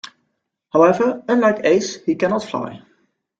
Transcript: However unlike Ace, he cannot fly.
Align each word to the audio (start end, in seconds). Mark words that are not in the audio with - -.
However 0.73 1.23
unlike 1.27 1.63
Ace, 1.63 2.03
he 2.05 2.15
cannot 2.15 2.41
fly. 2.43 2.81